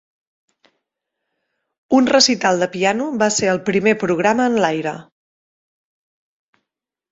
Un 1.97 2.09
recital 2.13 2.63
de 2.65 2.69
piano 2.77 3.11
va 3.25 3.29
ser 3.37 3.51
el 3.53 3.61
primer 3.69 3.95
programa 4.07 4.49
en 4.53 4.59
l'aire. 4.67 4.97